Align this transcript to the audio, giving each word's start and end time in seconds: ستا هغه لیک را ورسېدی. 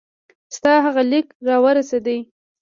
ستا 0.55 0.73
هغه 0.85 1.01
لیک 1.11 1.27
را 1.47 1.57
ورسېدی. 1.63 2.17